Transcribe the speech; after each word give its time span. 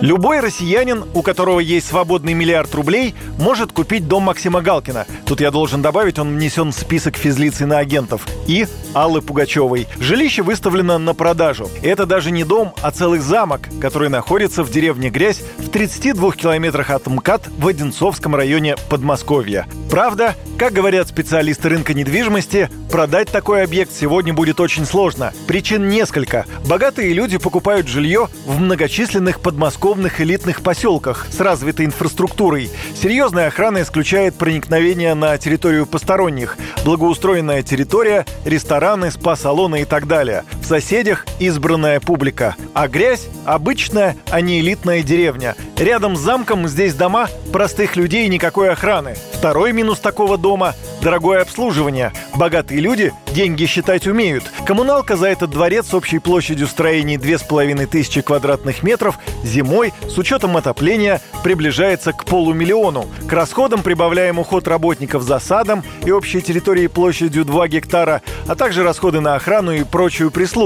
Любой 0.00 0.38
россиянин, 0.38 1.04
у 1.12 1.22
которого 1.22 1.58
есть 1.58 1.88
свободный 1.88 2.32
миллиард 2.32 2.72
рублей, 2.74 3.16
может 3.36 3.72
купить 3.72 4.06
дом 4.06 4.24
Максима 4.24 4.60
Галкина. 4.60 5.06
Тут 5.26 5.40
я 5.40 5.50
должен 5.50 5.82
добавить, 5.82 6.20
он 6.20 6.36
внесен 6.36 6.70
в 6.70 6.74
список 6.74 7.16
физлиц 7.16 7.60
иноагентов. 7.60 8.24
И 8.46 8.66
Аллы 8.94 9.22
Пугачевой. 9.22 9.88
Жилище 9.98 10.42
выставлено 10.42 10.98
на 10.98 11.14
продажу. 11.14 11.68
Это 11.82 12.06
даже 12.06 12.30
не 12.30 12.44
дом, 12.44 12.74
а 12.80 12.92
целый 12.92 13.18
замок, 13.18 13.62
который 13.80 14.08
находится 14.08 14.62
в 14.62 14.70
деревне 14.70 15.10
Грязь 15.10 15.42
в 15.58 15.68
32 15.68 16.32
километрах 16.32 16.90
от 16.90 17.06
МКАД 17.06 17.48
в 17.58 17.66
Одинцовском 17.66 18.36
районе 18.36 18.76
Подмосковья. 18.88 19.66
Правда, 19.90 20.36
как 20.58 20.74
говорят 20.74 21.08
специалисты 21.08 21.70
рынка 21.70 21.94
недвижимости, 21.94 22.70
продать 22.90 23.30
такой 23.30 23.64
объект 23.64 23.92
сегодня 23.92 24.32
будет 24.32 24.60
очень 24.60 24.84
сложно. 24.84 25.32
Причин 25.46 25.88
несколько. 25.88 26.46
Богатые 26.66 27.12
люди 27.14 27.38
покупают 27.38 27.88
жилье 27.88 28.28
в 28.44 28.60
многочисленных 28.60 29.40
подмосковных 29.40 29.87
элитных 30.20 30.62
поселках 30.62 31.26
с 31.30 31.40
развитой 31.40 31.86
инфраструктурой. 31.86 32.70
Серьезная 32.94 33.48
охрана 33.48 33.82
исключает 33.82 34.34
проникновение 34.34 35.14
на 35.14 35.36
территорию 35.38 35.86
посторонних. 35.86 36.56
Благоустроенная 36.84 37.62
территория, 37.62 38.26
рестораны, 38.44 39.10
спа-салоны 39.10 39.82
и 39.82 39.84
так 39.84 40.06
далее. 40.06 40.44
Соседях 40.68 41.24
избранная 41.38 41.98
публика. 41.98 42.54
А 42.74 42.88
грязь– 42.88 43.26
обычная, 43.46 44.18
а 44.30 44.42
не 44.42 44.60
элитная 44.60 45.02
деревня. 45.02 45.56
Рядом 45.78 46.14
с 46.14 46.20
замком 46.20 46.68
здесь 46.68 46.92
дома 46.92 47.30
простых 47.54 47.96
людей 47.96 48.26
и 48.26 48.28
никакой 48.28 48.68
охраны. 48.68 49.16
Второй 49.32 49.72
минус 49.72 49.98
такого 49.98 50.36
дома– 50.36 50.74
дорогое 51.00 51.40
обслуживание. 51.40 52.12
Богатые 52.34 52.80
люди 52.80 53.14
деньги 53.32 53.64
считать 53.64 54.06
умеют. 54.06 54.44
Коммуналка 54.66 55.16
за 55.16 55.28
этот 55.28 55.50
дворец 55.50 55.86
с 55.86 55.94
общей 55.94 56.18
площадью 56.18 56.66
строений 56.66 57.16
2500 57.16 58.22
квадратных 58.22 58.82
метров 58.82 59.18
зимой 59.44 59.94
с 60.06 60.18
учетом 60.18 60.56
отопления 60.58 61.22
приближается 61.42 62.12
к 62.12 62.26
полумиллиону. 62.26 63.06
К 63.26 63.32
расходам 63.32 63.82
прибавляем 63.82 64.38
уход 64.38 64.68
работников 64.68 65.22
за 65.22 65.38
садом 65.38 65.82
и 66.04 66.10
общей 66.10 66.42
территорией 66.42 66.88
площадью 66.88 67.46
2 67.46 67.68
гектара, 67.68 68.20
а 68.46 68.54
также 68.54 68.82
расходы 68.82 69.20
на 69.20 69.34
охрану 69.34 69.72
и 69.72 69.84
прочую 69.84 70.30
прислугу, 70.30 70.57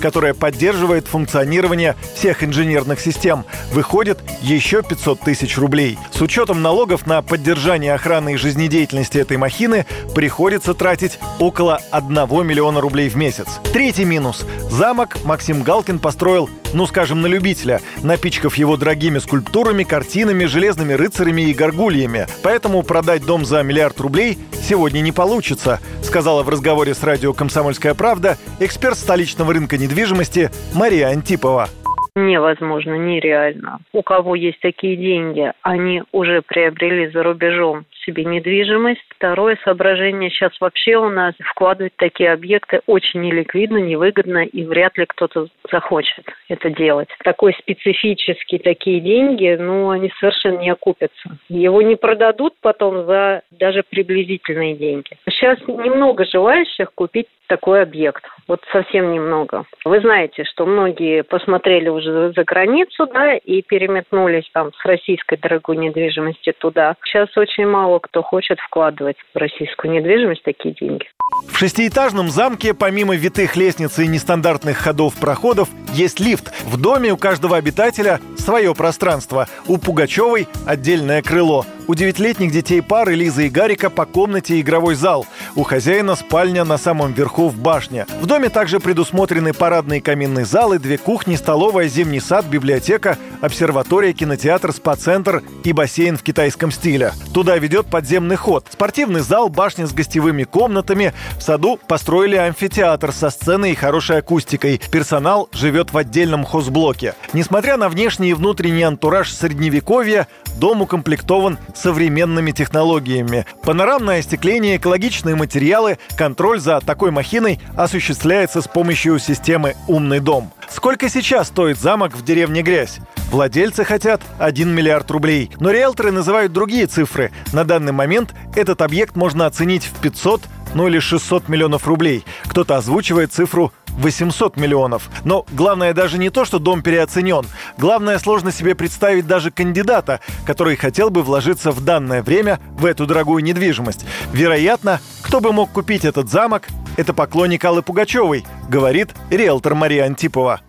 которая 0.00 0.34
поддерживает 0.34 1.06
функционирование 1.06 1.96
всех 2.14 2.42
инженерных 2.42 3.00
систем. 3.00 3.44
Выходит 3.72 4.18
еще 4.42 4.82
500 4.82 5.20
тысяч 5.20 5.56
рублей. 5.56 5.98
С 6.12 6.20
учетом 6.20 6.62
налогов 6.62 7.06
на 7.06 7.22
поддержание 7.22 7.94
охраны 7.94 8.34
и 8.34 8.36
жизнедеятельности 8.36 9.18
этой 9.18 9.36
махины 9.36 9.86
приходится 10.14 10.74
тратить 10.74 11.18
около 11.38 11.80
1 11.90 12.14
миллиона 12.46 12.80
рублей 12.80 13.08
в 13.08 13.16
месяц. 13.16 13.46
Третий 13.72 14.04
минус. 14.04 14.44
Замок 14.70 15.16
Максим 15.24 15.62
Галкин 15.62 15.98
построил, 15.98 16.50
ну 16.76 16.86
скажем, 16.86 17.22
на 17.22 17.26
любителя, 17.26 17.80
напичкав 18.04 18.54
его 18.56 18.76
дорогими 18.76 19.18
скульптурами, 19.18 19.82
картинами, 19.82 20.44
железными 20.44 20.92
рыцарями 20.92 21.42
и 21.42 21.54
горгульями. 21.54 22.26
Поэтому 22.42 22.82
продать 22.82 23.24
дом 23.24 23.46
за 23.46 23.62
миллиард 23.62 23.98
рублей 23.98 24.36
сегодня 24.52 25.00
не 25.00 25.10
получится, 25.10 25.80
сказала 26.02 26.42
в 26.42 26.48
разговоре 26.50 26.94
с 26.94 27.02
радио 27.02 27.32
«Комсомольская 27.32 27.94
правда» 27.94 28.36
эксперт 28.60 28.98
столичного 28.98 29.54
рынка 29.54 29.78
недвижимости 29.78 30.50
Мария 30.74 31.08
Антипова 31.08 31.68
невозможно, 32.14 32.94
нереально. 32.94 33.80
У 33.92 34.02
кого 34.02 34.34
есть 34.34 34.58
такие 34.60 34.96
деньги, 34.96 35.52
они 35.60 36.02
уже 36.12 36.40
приобрели 36.40 37.10
за 37.10 37.22
рубежом 37.22 37.84
себе 38.06 38.24
недвижимость. 38.24 39.04
Второе 39.10 39.58
соображение, 39.64 40.30
сейчас 40.30 40.52
вообще 40.60 40.96
у 40.96 41.10
нас 41.10 41.34
вкладывать 41.44 41.94
такие 41.96 42.32
объекты 42.32 42.80
очень 42.86 43.20
неликвидно, 43.20 43.78
невыгодно, 43.78 44.44
и 44.44 44.64
вряд 44.64 44.96
ли 44.96 45.06
кто-то 45.06 45.48
захочет 45.70 46.24
это 46.48 46.70
делать. 46.70 47.08
Такой 47.24 47.54
специфический 47.54 48.58
такие 48.58 49.00
деньги, 49.00 49.56
ну, 49.58 49.90
они 49.90 50.10
совершенно 50.18 50.58
не 50.58 50.70
окупятся. 50.70 51.38
Его 51.48 51.82
не 51.82 51.96
продадут 51.96 52.54
потом 52.60 53.04
за 53.04 53.42
даже 53.50 53.82
приблизительные 53.88 54.76
деньги. 54.76 55.10
Сейчас 55.28 55.58
немного 55.66 56.24
желающих 56.24 56.92
купить 56.94 57.26
такой 57.48 57.82
объект. 57.82 58.24
Вот 58.48 58.60
совсем 58.72 59.12
немного. 59.12 59.64
Вы 59.84 60.00
знаете, 60.00 60.44
что 60.44 60.66
многие 60.66 61.22
посмотрели 61.24 61.88
уже 61.88 62.32
за 62.32 62.44
границу, 62.44 63.06
да, 63.06 63.34
и 63.36 63.62
переметнулись 63.62 64.48
там 64.52 64.72
с 64.72 64.84
российской 64.84 65.36
дорогой 65.36 65.76
недвижимости 65.76 66.52
туда. 66.52 66.94
Сейчас 67.04 67.36
очень 67.36 67.66
мало 67.66 67.98
кто 67.98 68.22
хочет 68.22 68.58
вкладывать 68.60 69.16
в 69.34 69.38
российскую 69.38 69.92
недвижимость 69.92 70.42
такие 70.44 70.74
деньги. 70.74 71.06
В 71.48 71.58
шестиэтажном 71.58 72.28
замке, 72.28 72.72
помимо 72.72 73.16
витых 73.16 73.56
лестниц 73.56 73.98
и 73.98 74.06
нестандартных 74.06 74.76
ходов-проходов, 74.76 75.68
есть 75.92 76.20
лифт. 76.20 76.52
В 76.64 76.80
доме 76.80 77.12
у 77.12 77.16
каждого 77.16 77.56
обитателя 77.56 78.20
свое 78.46 78.76
пространство. 78.76 79.48
У 79.66 79.76
Пугачевой 79.76 80.46
отдельное 80.66 81.20
крыло. 81.20 81.66
У 81.88 81.94
девятилетних 81.94 82.50
детей 82.50 82.80
пары 82.80 83.14
Лизы 83.14 83.46
и 83.46 83.48
Гарика 83.48 83.90
по 83.90 84.06
комнате 84.06 84.60
игровой 84.60 84.94
зал. 84.94 85.26
У 85.54 85.62
хозяина 85.62 86.16
спальня 86.16 86.64
на 86.64 86.78
самом 86.78 87.12
верху 87.12 87.48
в 87.48 87.56
башне. 87.58 88.06
В 88.20 88.26
доме 88.26 88.48
также 88.48 88.80
предусмотрены 88.80 89.52
парадные 89.52 90.00
каминные 90.00 90.44
залы, 90.44 90.78
две 90.78 90.98
кухни, 90.98 91.36
столовая, 91.36 91.88
зимний 91.88 92.18
сад, 92.18 92.44
библиотека, 92.46 93.18
обсерватория, 93.40 94.12
кинотеатр, 94.12 94.72
спа-центр 94.72 95.42
и 95.62 95.72
бассейн 95.72 96.16
в 96.16 96.22
китайском 96.22 96.72
стиле. 96.72 97.12
Туда 97.32 97.56
ведет 97.58 97.86
подземный 97.86 98.36
ход. 98.36 98.66
Спортивный 98.72 99.20
зал, 99.20 99.48
башня 99.48 99.86
с 99.86 99.92
гостевыми 99.92 100.42
комнатами. 100.42 101.14
В 101.38 101.42
саду 101.42 101.78
построили 101.86 102.36
амфитеатр 102.36 103.12
со 103.12 103.30
сценой 103.30 103.72
и 103.72 103.76
хорошей 103.76 104.18
акустикой. 104.18 104.80
Персонал 104.90 105.48
живет 105.52 105.92
в 105.92 105.96
отдельном 105.96 106.44
хозблоке. 106.44 107.14
Несмотря 107.32 107.76
на 107.76 107.88
внешний 107.88 108.30
и 108.30 108.35
внутренний 108.36 108.84
антураж 108.84 109.32
средневековья, 109.32 110.28
дом 110.58 110.82
укомплектован 110.82 111.58
современными 111.74 112.52
технологиями. 112.52 113.46
Панорамное 113.64 114.20
остекление, 114.20 114.76
экологичные 114.76 115.34
материалы, 115.34 115.98
контроль 116.16 116.60
за 116.60 116.80
такой 116.80 117.10
махиной 117.10 117.60
осуществляется 117.76 118.62
с 118.62 118.68
помощью 118.68 119.18
системы 119.18 119.74
«Умный 119.88 120.20
дом». 120.20 120.52
Сколько 120.68 121.08
сейчас 121.08 121.48
стоит 121.48 121.78
замок 121.78 122.14
в 122.14 122.24
деревне 122.24 122.62
Грязь? 122.62 122.98
Владельцы 123.30 123.84
хотят 123.84 124.20
1 124.38 124.68
миллиард 124.72 125.10
рублей, 125.10 125.50
но 125.58 125.70
риэлторы 125.70 126.12
называют 126.12 126.52
другие 126.52 126.86
цифры. 126.86 127.32
На 127.52 127.64
данный 127.64 127.92
момент 127.92 128.34
этот 128.54 128.82
объект 128.82 129.16
можно 129.16 129.46
оценить 129.46 129.84
в 129.84 130.00
500, 130.00 130.42
ну 130.74 130.86
или 130.86 130.98
600 130.98 131.48
миллионов 131.48 131.88
рублей. 131.88 132.24
Кто-то 132.44 132.76
озвучивает 132.76 133.32
цифру 133.32 133.72
800 133.96 134.56
миллионов. 134.56 135.10
Но 135.24 135.46
главное 135.52 135.92
даже 135.92 136.18
не 136.18 136.30
то, 136.30 136.44
что 136.44 136.58
дом 136.58 136.82
переоценен. 136.82 137.44
Главное 137.78 138.18
сложно 138.18 138.52
себе 138.52 138.74
представить 138.74 139.26
даже 139.26 139.50
кандидата, 139.50 140.20
который 140.44 140.76
хотел 140.76 141.10
бы 141.10 141.22
вложиться 141.22 141.72
в 141.72 141.84
данное 141.84 142.22
время 142.22 142.60
в 142.78 142.84
эту 142.84 143.06
дорогую 143.06 143.42
недвижимость. 143.42 144.04
Вероятно, 144.32 145.00
кто 145.22 145.40
бы 145.40 145.52
мог 145.52 145.70
купить 145.70 146.04
этот 146.04 146.30
замок, 146.30 146.68
это 146.96 147.12
поклонник 147.12 147.64
Аллы 147.64 147.82
Пугачевой, 147.82 148.44
говорит 148.68 149.14
риэлтор 149.30 149.74
Мария 149.74 150.04
Антипова. 150.04 150.60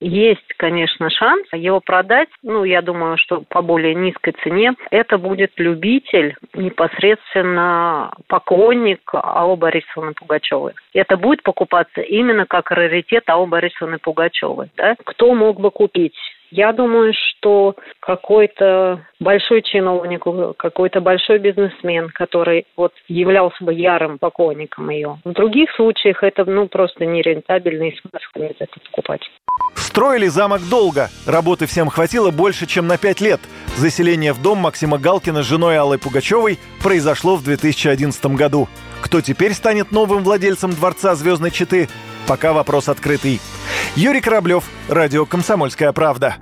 Есть, 0.00 0.54
конечно, 0.56 1.10
шанс 1.10 1.46
его 1.52 1.80
продать, 1.80 2.28
ну, 2.42 2.62
я 2.64 2.82
думаю, 2.82 3.18
что 3.18 3.42
по 3.48 3.62
более 3.62 3.94
низкой 3.94 4.32
цене. 4.44 4.74
Это 4.90 5.18
будет 5.18 5.52
любитель, 5.56 6.36
непосредственно 6.54 8.12
поклонник 8.28 9.00
Аллы 9.12 9.56
Борисовны 9.56 10.14
Пугачевой. 10.14 10.74
Это 10.94 11.16
будет 11.16 11.42
покупаться 11.42 12.00
именно 12.00 12.46
как 12.46 12.70
раритет 12.70 13.28
Аллы 13.28 13.46
Борисовны 13.46 13.98
Пугачевой. 13.98 14.70
Да? 14.76 14.94
Кто 15.04 15.34
мог 15.34 15.60
бы 15.60 15.70
купить? 15.70 16.14
Я 16.50 16.72
думаю, 16.72 17.12
что 17.14 17.76
какой-то 18.00 19.04
большой 19.20 19.62
чиновник, 19.62 20.24
какой-то 20.56 21.00
большой 21.00 21.38
бизнесмен, 21.38 22.08
который 22.10 22.66
вот 22.76 22.92
являлся 23.06 23.62
бы 23.62 23.74
ярым 23.74 24.18
поклонником 24.18 24.88
ее. 24.90 25.18
В 25.24 25.32
других 25.32 25.70
случаях 25.76 26.22
это 26.22 26.44
ну 26.44 26.68
просто 26.68 27.04
нерентабельно 27.04 27.84
и 27.84 27.96
смысл 27.96 28.48
это 28.58 28.66
покупать. 28.86 29.20
Строили 29.74 30.28
замок 30.28 30.60
долго. 30.70 31.08
Работы 31.26 31.66
всем 31.66 31.88
хватило 31.88 32.30
больше, 32.30 32.66
чем 32.66 32.86
на 32.86 32.98
пять 32.98 33.20
лет. 33.20 33.40
Заселение 33.76 34.32
в 34.32 34.42
дом 34.42 34.58
Максима 34.58 34.98
Галкина 34.98 35.42
с 35.42 35.46
женой 35.46 35.76
Аллой 35.76 35.98
Пугачевой 35.98 36.58
произошло 36.82 37.36
в 37.36 37.44
2011 37.44 38.26
году. 38.36 38.68
Кто 39.02 39.20
теперь 39.20 39.54
станет 39.54 39.92
новым 39.92 40.22
владельцем 40.22 40.70
Дворца 40.70 41.14
Звездной 41.14 41.50
Четы? 41.50 41.88
Пока 42.26 42.52
вопрос 42.52 42.88
открытый. 42.88 43.40
Юрий 43.96 44.20
Кораблев, 44.20 44.64
Радио 44.88 45.24
«Комсомольская 45.24 45.92
правда». 45.92 46.36